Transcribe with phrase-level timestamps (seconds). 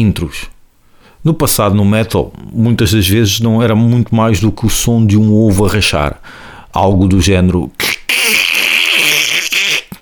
[0.00, 0.46] intros.
[1.22, 5.04] No passado, no metal, muitas das vezes não era muito mais do que o som
[5.04, 6.20] de um ovo a rachar,
[6.72, 7.70] algo do género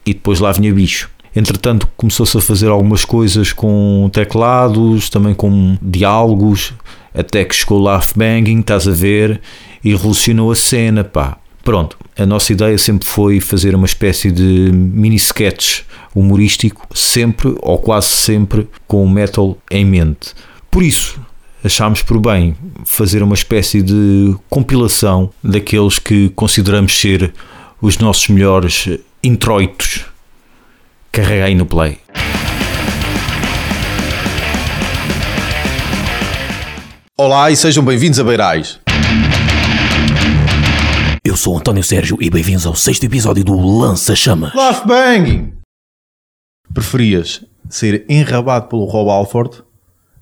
[0.07, 1.11] e depois lá vinha bicho.
[1.35, 6.73] Entretanto, começou-se a fazer algumas coisas com teclados, também com diálogos,
[7.13, 9.41] até que chegou lá Banging, estás a ver,
[9.85, 11.37] e revolucionou a cena, pá.
[11.67, 15.81] Pronto, a nossa ideia sempre foi fazer uma espécie de mini sketch
[16.15, 20.33] humorístico, sempre ou quase sempre com o metal em mente.
[20.71, 21.21] Por isso,
[21.65, 27.35] achámos por bem fazer uma espécie de compilação daqueles que consideramos ser
[27.83, 28.89] os nossos melhores
[29.21, 30.05] introitos.
[31.11, 31.99] Carrega aí no play.
[37.17, 38.86] Olá e sejam bem-vindos a Beirais.
[41.27, 44.53] Eu sou António Sérgio e bem-vindos ao sexto episódio do Lança Chama.
[44.55, 45.55] Laugh Banging!
[46.73, 49.65] Preferias ser enrabado pelo Rob Alford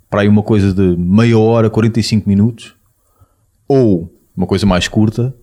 [0.08, 2.74] para aí uma coisa de meia hora, 45 minutos?
[3.68, 5.36] Ou, uma coisa mais curta,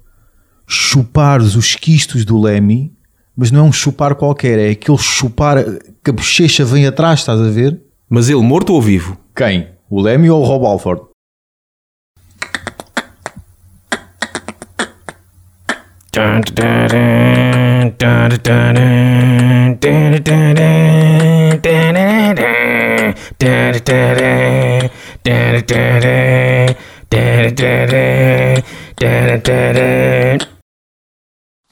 [0.65, 2.91] chupares os quistos do Lemmy,
[3.37, 5.63] mas não é um chupar qualquer, é aquele chupar
[6.03, 7.79] que a bochecha vem atrás, estás a ver?
[8.09, 9.15] Mas ele morto ou vivo?
[9.35, 9.67] Quem?
[9.91, 11.10] O Lemmy ou o Rob Alford?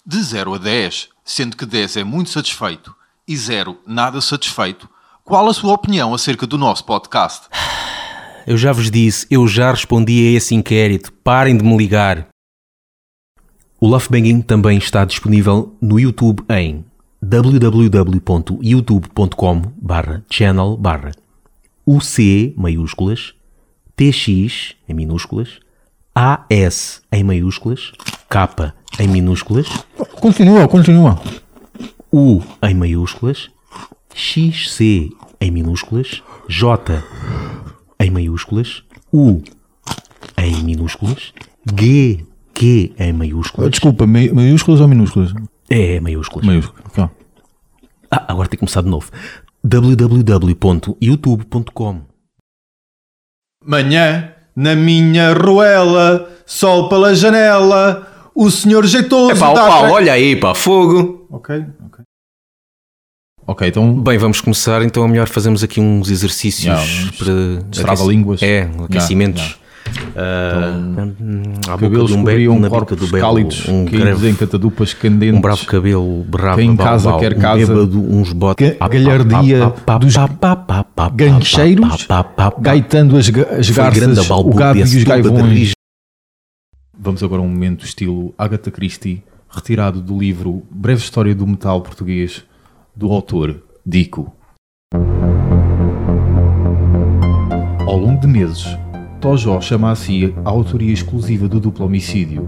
[0.03, 2.95] De 0 a 10, sendo que 10 é muito satisfeito
[3.27, 4.89] e 0 nada satisfeito,
[5.23, 7.47] qual a sua opinião acerca do nosso podcast?
[8.47, 11.13] Eu já vos disse, eu já respondi a esse inquérito.
[11.23, 12.27] Parem de me ligar.
[13.79, 16.83] O Love Banging também está disponível no YouTube em
[17.21, 21.11] www.youtube.com barra channel barra
[21.85, 23.33] UC maiúsculas
[23.95, 25.59] TX em minúsculas
[26.15, 27.91] AS em maiúsculas
[28.29, 29.67] K em minúsculas
[30.19, 31.17] Continua, continua.
[32.11, 33.49] U em maiúsculas,
[34.13, 35.09] XC
[35.39, 37.01] em minúsculas, J
[37.97, 38.83] em maiúsculas,
[39.13, 39.41] U
[40.37, 41.33] em minúsculas,
[41.73, 42.25] G,
[42.59, 43.71] Q em maiúsculas.
[43.71, 45.33] Desculpa, mai- maiúsculas ou minúsculas?
[45.69, 46.45] É, maiúsculas.
[46.45, 46.85] Maiúsculas.
[46.87, 47.05] ok.
[48.11, 49.09] Ah, agora tem que começar de novo.
[49.63, 52.01] www.youtube.com
[53.65, 60.35] Manhã, na minha ruela, sol pela janela, o senhor jeitoso Epá, dá opa, olha aí,
[60.35, 61.27] pá, fogo!
[61.29, 62.03] Ok, ok.
[63.45, 67.61] Ok, então Bem, vamos começar, então é melhor fazermos aqui uns exercícios uns para...
[67.69, 68.41] destrava-línguas.
[68.41, 69.41] É, aquecimentos.
[69.43, 69.55] Já,
[70.15, 70.75] Ah,
[71.67, 74.93] à boca cabelos de um beco, boca corpos do belo, cálidos, um caídos em catadupas
[74.93, 75.37] candentes.
[75.37, 77.67] Um bravo cabelo, bravo Quem casa quer um casa.
[77.67, 78.75] bêbado, uns botes.
[78.77, 80.15] Ga- galhardia dos
[81.15, 82.07] gancheiros,
[82.59, 85.71] gaitando as, as garças, o gado e os gaivões.
[87.01, 91.79] Vamos agora a um momento estilo Agatha Christie, retirado do livro Breve História do Metal
[91.81, 92.43] Português,
[92.95, 94.33] do autor Dico.
[97.87, 98.65] Ao longo de meses,
[99.19, 102.47] Tojó chama a si a autoria exclusiva do duplo homicídio,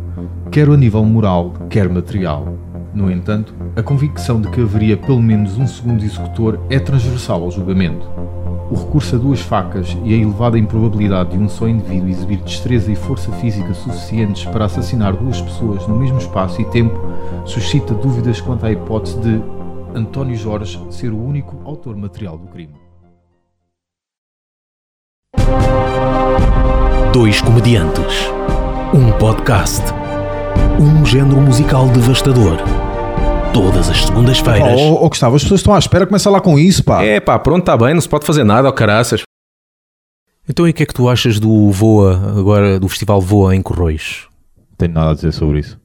[0.49, 2.57] quer a nível moral, quer material.
[2.93, 7.51] No entanto, a convicção de que haveria pelo menos um segundo executor é transversal ao
[7.51, 8.07] julgamento.
[8.71, 12.89] O recurso a duas facas e a elevada improbabilidade de um só indivíduo exibir destreza
[12.89, 16.97] e força física suficientes para assassinar duas pessoas no mesmo espaço e tempo
[17.45, 19.41] suscita dúvidas quanto à hipótese de
[19.93, 22.75] António Jorge ser o único autor material do crime.
[27.13, 28.29] Dois comediantes.
[28.94, 29.81] Um podcast.
[30.79, 32.57] Um género musical devastador.
[33.53, 34.79] Todas as segundas-feiras.
[34.79, 37.03] Oh, Gustavo, as pessoas estão à espera, começa lá com isso, pá.
[37.03, 39.23] É pá, pronto, está bem, não se pode fazer nada, ó caraças.
[40.47, 43.61] Então e o que é que tu achas do Voa, agora, do festival Voa em
[43.61, 44.29] Corroios?
[44.57, 45.77] Não tenho nada a dizer sobre isso.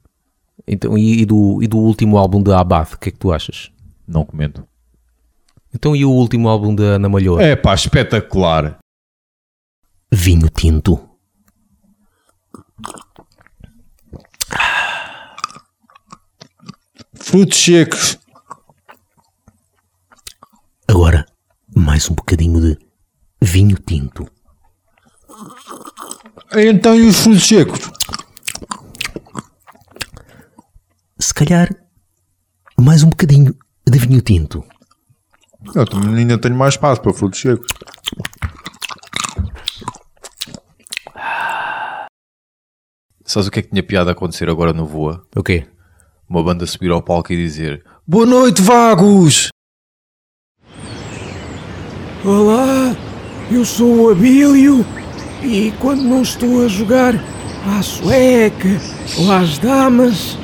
[0.65, 3.33] Então, e, e do, e do último álbum da Abad, o que é que tu
[3.33, 3.73] achas?
[4.07, 4.65] Não comento.
[5.75, 7.43] Então e o último álbum da Ana Malhoa?
[7.43, 8.79] É pá, espetacular.
[10.13, 11.16] Vinho tinto.
[17.15, 18.19] Frutos secos.
[20.89, 21.27] Agora,
[21.75, 22.79] mais um bocadinho de
[23.41, 24.27] vinho tinto.
[26.55, 27.81] Então e os frutos secos?
[31.19, 31.69] Se calhar,
[32.79, 33.57] mais um bocadinho
[33.87, 34.65] de vinho tinto.
[35.75, 37.67] Eu também ainda tenho mais espaço para frutos secos.
[43.27, 45.27] Sabes o que é que tinha piada a acontecer agora no Voa?
[45.35, 45.67] O quê?
[46.29, 49.49] Uma banda subir ao palco e dizer Boa noite, vagos!
[52.25, 52.95] Olá!
[53.51, 54.85] eu sou o Abílio
[55.43, 57.15] e quando não estou a jogar
[57.77, 58.69] à sueca
[59.19, 60.37] ou às damas,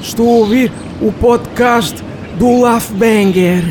[0.00, 2.00] estou a ouvir o podcast
[2.38, 3.62] do Laugh Banger.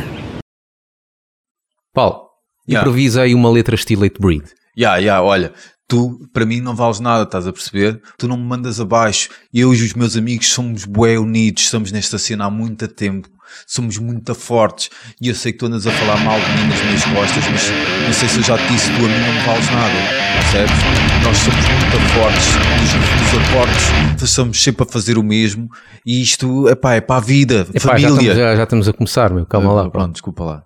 [1.93, 2.25] Paulo,
[2.67, 2.79] Ya.
[2.79, 4.43] improvisa aí uma letra estilo 8 Breed.
[4.77, 5.53] Ya, ya, olha,
[5.87, 8.01] tu para mim não vales nada, estás a perceber?
[8.17, 9.29] Tu não me mandas abaixo.
[9.53, 13.29] Eu e os meus amigos somos bué unidos, estamos nesta cena há muito tempo.
[13.65, 14.89] Somos muito fortes
[15.21, 17.63] e eu sei que tu andas a falar mal de mim nas minhas costas, mas
[18.05, 19.93] não sei se eu já te disse, tu a mim não me vales nada,
[20.41, 21.23] percebes?
[21.23, 22.47] Nós somos muito fortes,
[22.81, 25.69] nos, nos acordes estamos sempre a fazer o mesmo
[26.05, 28.09] e isto epá, é para a vida, Epá, já, família.
[28.09, 29.45] estamos, já, já estamos a começar, meu.
[29.45, 29.89] Calma lá.
[29.89, 30.63] Pronto, desculpa lá.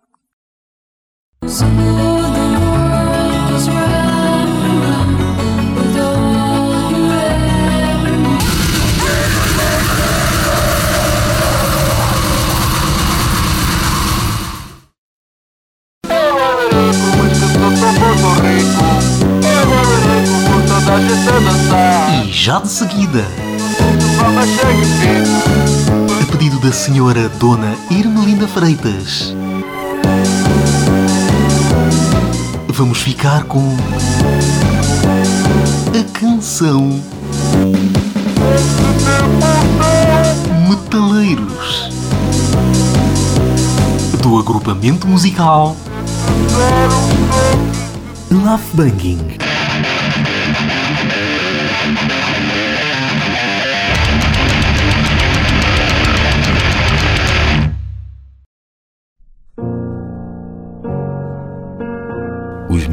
[22.39, 23.25] Já de seguida,
[26.21, 29.35] a pedido da senhora Dona Irmelinda Freitas,
[32.69, 33.75] vamos ficar com
[35.89, 37.03] a canção
[40.69, 41.89] Metaleiros
[44.23, 45.75] do agrupamento musical
[48.31, 49.48] Love Banging.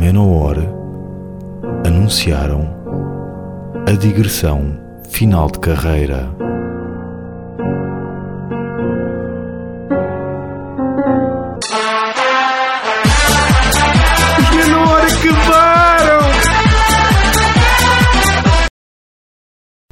[0.06, 0.56] Menor
[1.84, 2.62] anunciaram
[3.88, 4.78] a digressão
[5.10, 6.30] final de carreira.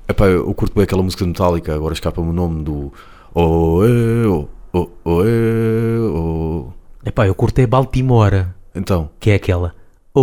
[0.07, 2.93] Epá, eu curto bem aquela música de Metallica, agora escapa-me o nome do.
[3.35, 6.69] Oh, eh, oh, oh, eh, oh.
[7.05, 9.75] Epá, eu curtei Baltimora, Então, que é aquela.
[10.17, 10.23] Oh,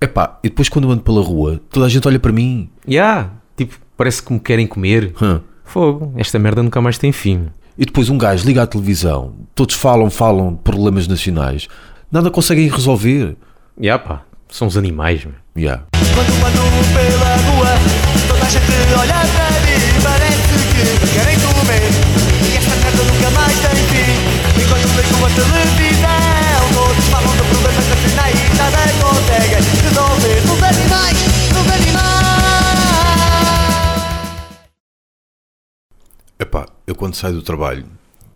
[0.00, 2.70] epá, e depois quando eu ando pela rua, toda a gente olha para mim.
[2.88, 5.12] Ya, tipo, parece que me querem comer.
[5.20, 5.42] Hã?
[5.62, 7.50] Fogo, esta merda nunca mais tem fim.
[7.76, 11.66] E depois um gajo liga à televisão, todos falam, falam de problemas nacionais,
[12.10, 13.36] nada conseguem resolver.
[13.80, 15.34] Ya pá, são os animais, meu.
[15.56, 15.84] Yeah.
[15.92, 17.68] Quando ando pela rua,
[18.28, 19.43] toda a gente olha para
[37.14, 37.84] quando saio do trabalho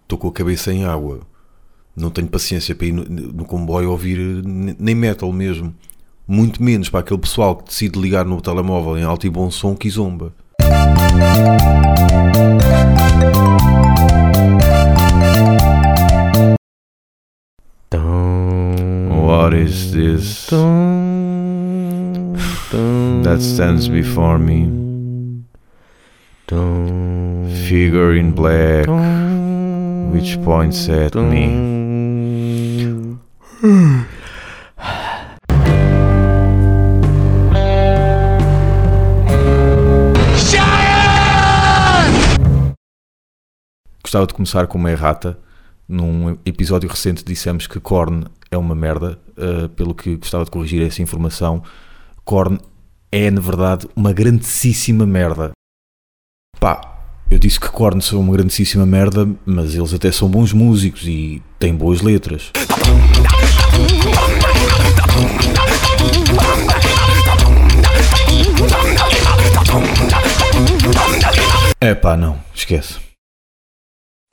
[0.02, 1.20] estou com a cabeça em água.
[1.96, 5.74] Não tenho paciência para ir no, no comboio ouvir nem metal mesmo.
[6.26, 9.74] Muito menos para aquele pessoal que decide ligar no telemóvel em alto e bom som
[9.74, 10.32] que zomba.
[19.10, 20.46] What is this
[23.24, 24.78] that stands before me?
[27.48, 28.86] Figure in black,
[30.12, 31.68] which points at me.
[44.02, 45.38] Gostava de começar com uma errata.
[45.88, 50.86] Num episódio recente dissemos que Korn é uma merda, uh, pelo que gostava de corrigir
[50.86, 51.62] essa informação.
[52.24, 52.58] Korn
[53.10, 55.52] é, na verdade, uma grandíssima merda.
[56.60, 56.97] Pá,
[57.30, 61.42] eu disse que Korn são uma grandíssima merda, mas eles até são bons músicos e
[61.58, 62.50] têm boas letras.
[71.80, 72.96] É pá, não, esquece.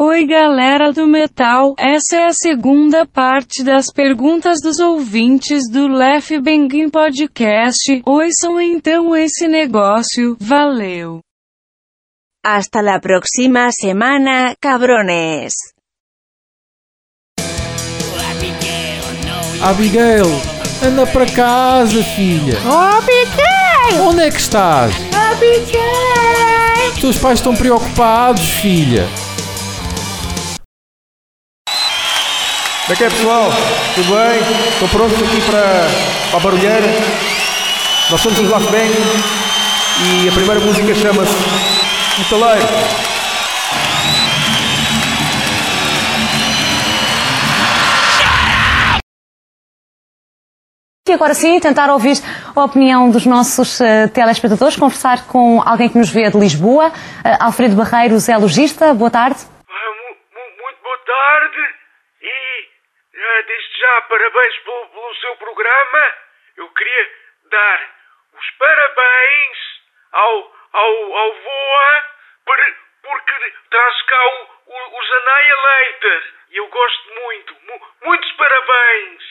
[0.02, 6.38] Oi galera do metal, essa é a segunda parte das perguntas dos ouvintes do Left
[6.42, 8.02] Banging Podcast.
[8.06, 11.25] Ouçam então esse negócio, valeu!
[12.48, 15.56] Hasta la próxima semana, cabrones.
[19.64, 20.28] Abigail,
[20.84, 22.60] anda para casa, filha.
[22.68, 24.08] Oh, Abigail!
[24.08, 24.94] Onde é que estás?
[25.32, 26.92] Abigail!
[26.94, 29.08] Os teus pais estão preocupados, filha.
[32.84, 33.50] Como é que é, pessoal?
[33.96, 34.70] Tudo bem?
[34.72, 35.90] Estão prontos aqui para,
[36.30, 36.88] para a barulheira?
[38.12, 38.94] Nós somos os Bang
[39.98, 41.85] e a primeira música chama-se
[42.17, 43.05] Metaleiro.
[51.07, 52.15] E agora sim, tentar ouvir
[52.55, 56.88] a opinião dos nossos eh, telespectadores, conversar com alguém que nos vê de Lisboa.
[57.24, 58.93] Eh, Alfredo Barreiros é logista.
[58.93, 59.38] Boa tarde.
[59.69, 61.62] Muito boa tarde
[62.24, 62.36] e
[63.13, 66.01] eh, desde já parabéns pelo, pelo seu programa.
[66.57, 67.03] Eu queria
[67.51, 67.79] dar
[68.34, 69.57] os parabéns
[70.12, 71.91] ao, ao, ao VOA
[72.46, 72.58] por,
[73.03, 73.36] porque
[73.72, 74.38] traz cá o,
[74.75, 77.53] o, os Annihilator e eu gosto muito.
[77.67, 79.24] Mu- muitos parabéns!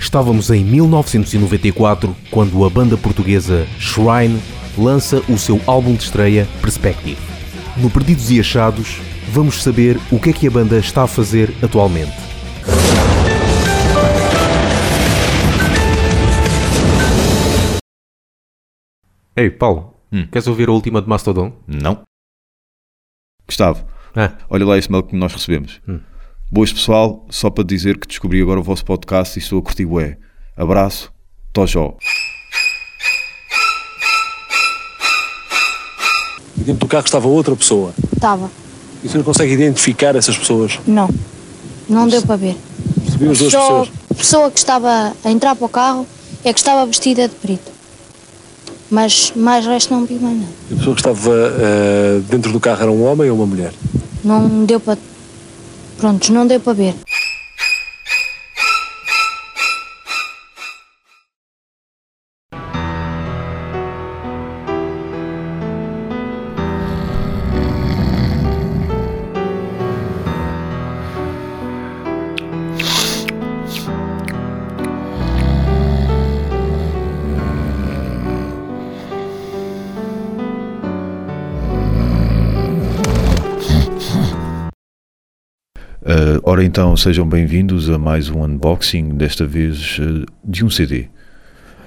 [0.00, 4.40] Estávamos em 1994 quando a banda portuguesa Shrine
[4.78, 7.20] lança o seu álbum de estreia Perspective.
[7.76, 8.98] No Perdidos e Achados,
[9.28, 12.14] vamos saber o que é que a banda está a fazer atualmente.
[19.36, 19.94] Ei, Paulo,
[20.32, 21.52] queres ouvir a última de Mastodon?
[21.66, 22.02] Não.
[23.46, 24.32] Gustavo, Ah.
[24.48, 25.80] olha lá esse mail que nós recebemos.
[26.50, 29.84] Boas pessoal, só para dizer que descobri agora o vosso podcast e estou a curtir
[29.84, 30.16] bué.
[30.56, 31.12] Abraço,
[31.52, 31.96] Tojó.
[36.56, 37.92] E dentro do carro estava outra pessoa.
[38.14, 38.50] Estava.
[39.04, 40.80] E você não consegue identificar essas pessoas?
[40.86, 41.08] Não.
[41.88, 42.56] Não deu para ver.
[43.04, 43.90] Percebi as duas Só pessoas.
[44.10, 46.06] a pessoa que estava a entrar para o carro
[46.42, 47.75] é que estava vestida de preto.
[48.90, 50.48] Mas mais resto não vi mais nada.
[50.70, 53.72] A pessoa que estava eh, dentro do carro era um homem ou uma mulher?
[54.22, 54.98] Não deu para.
[55.98, 56.94] Prontos, não deu para ver.
[86.56, 91.08] Ora então, sejam bem-vindos a mais um unboxing, desta vez uh, de um CD.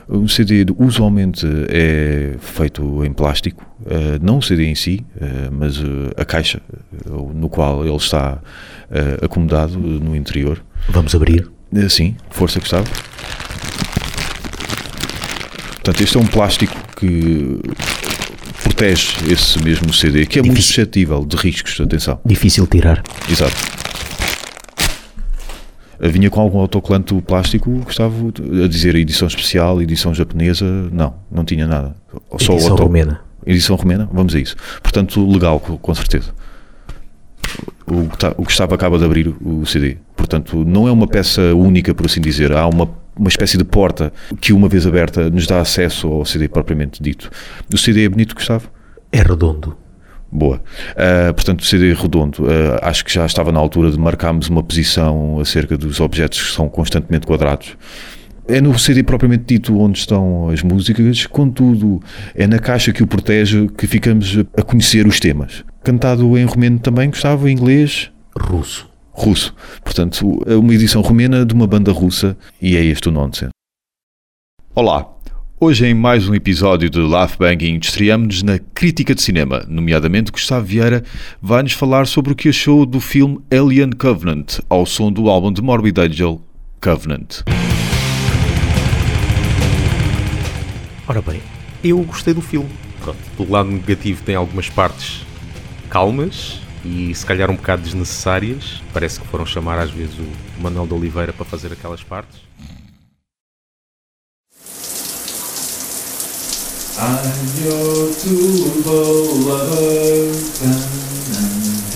[0.08, 5.82] Um CD usualmente é feito em plástico, uh, não o CD em si, uh, mas
[6.16, 6.62] a caixa
[7.34, 8.40] no qual ele está
[9.24, 10.64] acomodado no interior.
[10.90, 11.50] Vamos abrir?
[11.90, 12.88] Sim, força Gustavo.
[15.78, 17.60] Portanto, este é um plástico que
[18.62, 22.20] protege esse mesmo CD, que é muito suscetível de riscos, atenção.
[22.24, 23.02] Difícil tirar.
[23.28, 23.89] Exato.
[26.02, 28.32] Vinha com algum autocolante plástico, Gustavo,
[28.64, 31.94] a dizer edição especial, edição japonesa, não, não tinha nada.
[32.40, 33.22] Só Edição auto- romena.
[33.46, 34.56] Edição romena, vamos a isso.
[34.82, 36.32] Portanto, legal, co- com certeza.
[37.88, 39.98] O, Gustavo- o Gustavo acaba de abrir o CD.
[40.16, 42.52] Portanto, não é uma peça única, por assim dizer.
[42.54, 42.88] Há uma,
[43.18, 47.30] uma espécie de porta que, uma vez aberta, nos dá acesso ao CD propriamente dito.
[47.74, 48.70] O CD é bonito, Gustavo?
[49.12, 49.76] É redondo.
[50.32, 50.62] Boa.
[50.92, 52.44] Uh, portanto, CD redondo.
[52.44, 56.54] Uh, acho que já estava na altura de marcarmos uma posição acerca dos objetos que
[56.54, 57.76] são constantemente quadrados.
[58.48, 62.02] É no CD propriamente dito onde estão as músicas, contudo,
[62.34, 65.64] é na caixa que o protege que ficamos a conhecer os temas.
[65.84, 68.12] Cantado em romeno também, Gustavo, em inglês?
[68.36, 68.90] Russo.
[69.12, 69.54] Russo.
[69.84, 73.52] Portanto, é uma edição romena de uma banda russa e é este o nonsense.
[74.74, 75.08] Olá,
[75.62, 80.66] hoje em mais um episódio de Laugh Banging estreamos-nos na crítica de cinema, nomeadamente Gustavo
[80.66, 81.04] Vieira
[81.42, 85.62] vai-nos falar sobre o que achou do filme Alien Covenant, ao som do álbum de
[85.62, 86.42] Morbid Angel,
[86.82, 87.42] Covenant.
[91.06, 91.42] Ora bem,
[91.84, 92.70] eu gostei do filme.
[93.02, 95.26] Pronto, pelo lado negativo tem algumas partes
[95.90, 98.82] calmas e se calhar um bocado desnecessárias.
[98.94, 102.40] Parece que foram chamar às vezes o Manuel de Oliveira para fazer aquelas partes.
[107.10, 109.02] I'm your turbo
[109.50, 110.30] lover,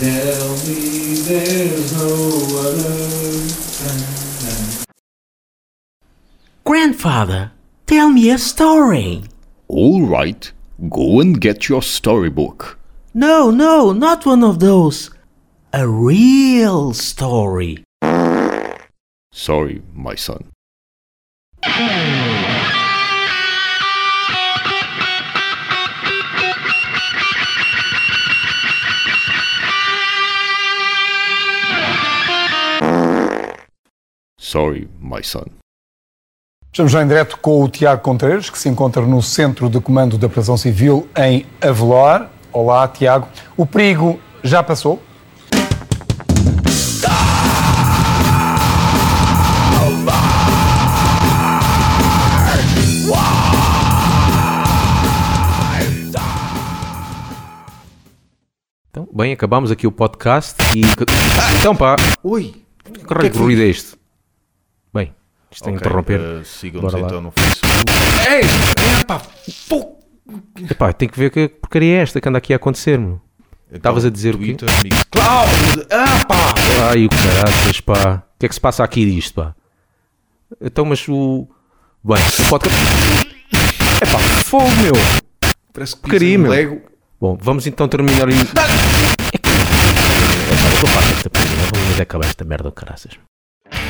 [0.01, 0.81] tell me
[1.27, 2.13] there's no
[2.65, 3.13] other.
[6.65, 7.51] Grandfather,
[7.85, 9.23] tell me a story.
[9.67, 10.51] All right,
[10.89, 12.79] go and get your storybook.
[13.13, 15.11] No, no, not one of those.
[15.73, 17.83] A real story.
[19.31, 20.49] Sorry, my son.
[34.53, 35.45] Sorry, My Son.
[36.71, 40.15] Estamos já em direto com o Tiago Contreras, que se encontra no Centro de Comando
[40.15, 42.29] da Prisão Civil em Avelar.
[42.51, 43.27] Olá, Tiago.
[43.57, 45.01] O perigo já passou?
[58.91, 60.83] Então, bem, acabamos aqui o podcast e.
[61.59, 61.95] Então, pá!
[62.23, 62.53] Ui!
[62.83, 64.02] Que raio ruído é este?
[65.53, 66.19] Isto é Ok, interromper.
[66.19, 67.85] eh, sigam-nos então no Facebook.
[68.29, 68.99] Ei!
[69.01, 69.21] Epá!
[70.69, 73.21] Epá, tem que ver que porcaria é esta que anda aqui a acontecer, meu.
[73.71, 74.83] Estavas a dizer Twitter, o quê?
[74.83, 75.87] Mixcloud!
[75.91, 76.53] Ah, pá!
[76.91, 78.23] Ai, o caraças, pá.
[78.35, 79.55] O que é que se passa aqui disto, pá?
[80.61, 81.47] Então, mas o.
[82.03, 82.85] Bem, o podcast.
[84.01, 84.93] É pá, fogo, meu!
[85.73, 86.51] Parece que Porcaria, meu.
[86.51, 86.81] Lego.
[87.19, 88.29] Bom, vamos então terminar.
[88.29, 88.33] Em...
[88.39, 88.61] É pá,
[90.69, 91.57] eu vou parar esta porcaria.
[91.83, 93.13] Vamos acabar esta merda, caraças.